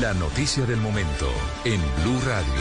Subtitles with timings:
[0.00, 1.30] La noticia del momento
[1.64, 2.52] en Blue Radio.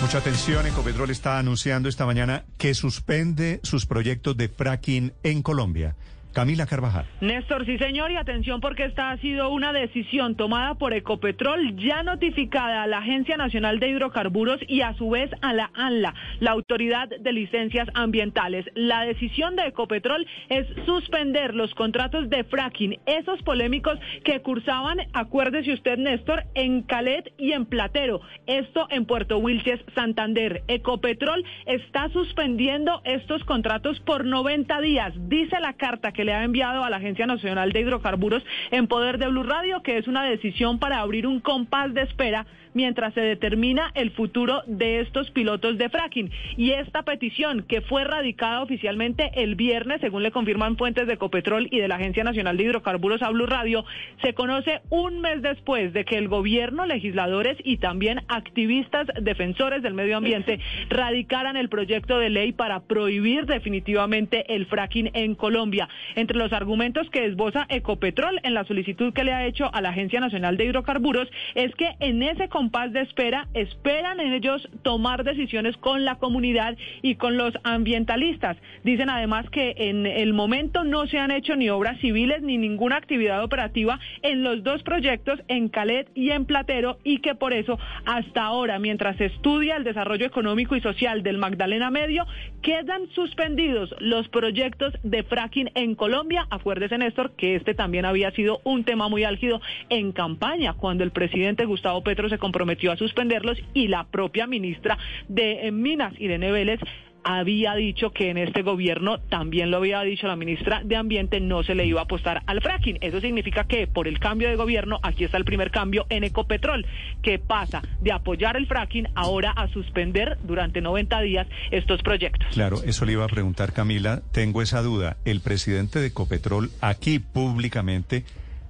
[0.00, 5.96] Mucha atención, Ecopetrol está anunciando esta mañana que suspende sus proyectos de fracking en Colombia.
[6.34, 7.06] Camila Carvajal.
[7.20, 12.02] Néstor, sí señor, y atención porque esta ha sido una decisión tomada por Ecopetrol, ya
[12.02, 16.50] notificada a la Agencia Nacional de Hidrocarburos y a su vez a la ANLA, la
[16.50, 18.66] Autoridad de Licencias Ambientales.
[18.74, 25.72] La decisión de Ecopetrol es suspender los contratos de fracking, esos polémicos que cursaban, acuérdese
[25.72, 30.64] usted Néstor, en Calet y en Platero, esto en Puerto Wilches, Santander.
[30.66, 36.84] Ecopetrol está suspendiendo estos contratos por 90 días, dice la carta que le ha enviado
[36.84, 40.78] a la Agencia Nacional de Hidrocarburos en poder de Blue Radio, que es una decisión
[40.78, 45.88] para abrir un compás de espera mientras se determina el futuro de estos pilotos de
[45.88, 46.30] fracking.
[46.56, 51.68] Y esta petición, que fue radicada oficialmente el viernes, según le confirman fuentes de Ecopetrol
[51.70, 53.84] y de la Agencia Nacional de Hidrocarburos a Blue Radio,
[54.22, 59.94] se conoce un mes después de que el gobierno, legisladores y también activistas defensores del
[59.94, 60.58] medio ambiente
[60.90, 65.88] radicaran el proyecto de ley para prohibir definitivamente el fracking en Colombia.
[66.16, 69.90] Entre los argumentos que esboza Ecopetrol en la solicitud que le ha hecho a la
[69.90, 75.76] Agencia Nacional de Hidrocarburos es que en ese compás de espera esperan ellos tomar decisiones
[75.76, 78.56] con la comunidad y con los ambientalistas.
[78.84, 82.96] Dicen además que en el momento no se han hecho ni obras civiles ni ninguna
[82.96, 87.78] actividad operativa en los dos proyectos, en Calet y en Platero, y que por eso
[88.04, 92.26] hasta ahora, mientras se estudia el desarrollo económico y social del Magdalena Medio,
[92.62, 96.46] quedan suspendidos los proyectos de fracking en Colombia.
[96.50, 101.12] Acuérdese, Néstor, que este también había sido un tema muy álgido en campaña, cuando el
[101.12, 104.98] presidente Gustavo Petro se comprometió a suspenderlos y la propia ministra
[105.28, 106.78] de Minas, Irene Vélez,
[107.24, 111.62] había dicho que en este gobierno, también lo había dicho la ministra de Ambiente, no
[111.62, 112.98] se le iba a apostar al fracking.
[113.00, 116.86] Eso significa que por el cambio de gobierno, aquí está el primer cambio en Ecopetrol,
[117.22, 122.48] que pasa de apoyar el fracking ahora a suspender durante 90 días estos proyectos.
[122.52, 124.22] Claro, eso le iba a preguntar Camila.
[124.32, 125.16] Tengo esa duda.
[125.24, 128.24] El presidente de Ecopetrol aquí públicamente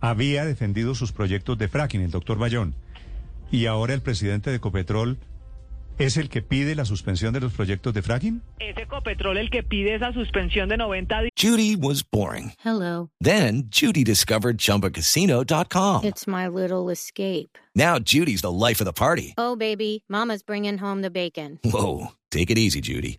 [0.00, 2.74] había defendido sus proyectos de fracking, el doctor Bayón.
[3.50, 5.18] Y ahora el presidente de Ecopetrol
[5.98, 8.42] ¿Es el que pide la suspensión de los proyectos de fracking?
[8.58, 11.30] Es Ecopetrol el que pide esa suspensión de 90 días.
[11.40, 12.52] Judy was boring.
[12.62, 13.08] Hello.
[13.18, 16.04] Then Judy discovered ChumbaCasino.com.
[16.04, 17.56] It's my little escape.
[17.74, 19.32] Now Judy's the life of the party.
[19.38, 21.60] Oh, baby, mama's bringing home the bacon.
[21.64, 23.18] Whoa, take it easy, Judy.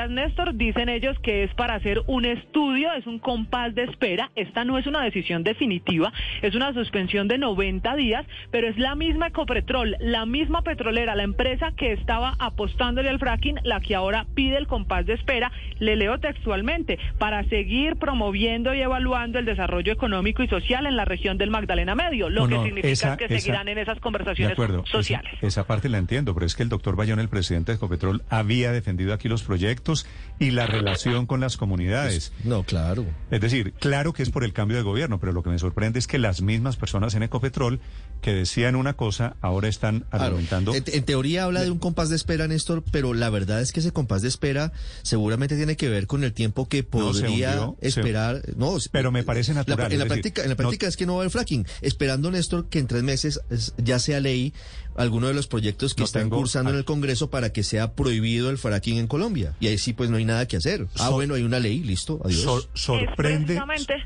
[0.00, 4.30] Néstor, dicen ellos que es para hacer un estudio, es un compás de espera.
[4.36, 6.12] Esta no es una decisión definitiva,
[6.42, 11.24] es una suspensión de 90 días, pero es la misma Ecopetrol, la misma petrolera, la
[11.24, 15.50] empresa que estaba apostándole al fracking, la que ahora pide el compás de espera,
[15.80, 21.04] le leo textualmente, para seguir promoviendo y evaluando el desarrollo económico y social en la
[21.04, 23.96] región del Magdalena Medio, lo No, que no, significa esa- que esa- seguirán en esas
[23.96, 24.86] De conversaciones acuerdo.
[24.86, 25.32] sociales.
[25.38, 28.22] Esa, esa parte la entiendo, pero es que el doctor Bayón, el presidente de Ecopetrol,
[28.30, 29.79] había defendido aquí los proyectos
[30.38, 32.32] y la relación con las comunidades.
[32.44, 33.04] No, claro.
[33.30, 35.98] Es decir, claro que es por el cambio de gobierno, pero lo que me sorprende
[35.98, 37.80] es que las mismas personas en Ecopetrol
[38.22, 40.24] que decían una cosa ahora están Claro.
[40.26, 40.74] argumentando.
[40.74, 43.80] En, en teoría habla de un compás de espera, Néstor, pero la verdad es que
[43.80, 47.88] ese compás de espera seguramente tiene que ver con el tiempo que No, podría se-
[47.88, 48.42] esperar.
[48.56, 50.86] no, Pero me parece la- natural, en la es decir, práctica, en la no- práctica
[50.86, 51.66] es que no va a haber fracking.
[51.82, 54.52] Esperando, Néstor, que en tres meses es- ya sea ley
[54.96, 57.94] alguno de los proyectos que No están tengo- cursando en el Congreso para que sea
[57.94, 59.54] prohibido el fracking en Colombia.
[59.60, 60.86] Y sí, pues no hay nada que hacer.
[60.96, 62.40] Ah, So- bueno, hay una ley, listo, adiós.
[62.42, 63.60] Sor- sorprende,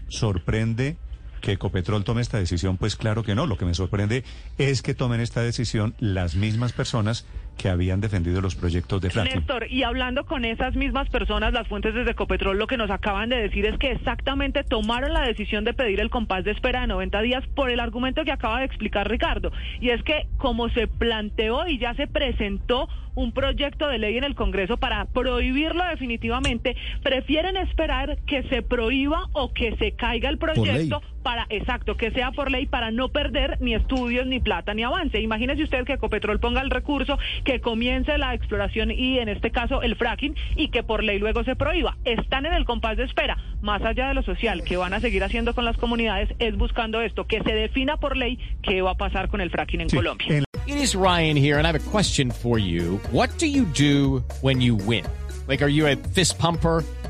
[0.09, 0.97] sorprende
[1.41, 3.47] que Ecopetrol tome esta decisión, pues claro que no.
[3.47, 4.25] Lo que me sorprende
[4.57, 7.27] es que tomen esta decisión las mismas personas
[7.57, 9.39] que habían defendido los proyectos de fracking.
[9.39, 13.29] Néstor, y hablando con esas mismas personas, las fuentes desde Ecopetrol lo que nos acaban
[13.29, 16.87] de decir es que exactamente tomaron la decisión de pedir el compás de espera de
[16.89, 19.53] 90 días por el argumento que acaba de explicar Ricardo.
[19.81, 24.25] Y es que como se planteó y ya se presentó un proyecto de ley en
[24.25, 30.39] el Congreso para prohibirlo definitivamente, prefieren esperar que se prohíba o que se caiga el
[30.39, 34.83] proyecto para, exacto, que sea por ley para no perder ni estudios, ni plata, ni
[34.83, 35.21] avance.
[35.21, 39.83] Imagínese usted que Ecopetrol ponga el recurso, que comience la exploración y en este caso
[39.83, 41.97] el fracking y que por ley luego se prohíba.
[42.05, 45.23] Están en el compás de espera, más allá de lo social, que van a seguir
[45.25, 48.97] haciendo con las comunidades, es buscando esto, que se defina por ley qué va a
[48.97, 50.27] pasar con el fracking en Sí, Colombia.
[50.39, 52.99] en- It is Ryan here, and I have a question for you.
[53.13, 55.05] What do you do when you win?
[55.47, 56.83] Like, are you a fist pumper?